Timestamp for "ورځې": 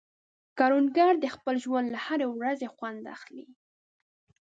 2.29-2.67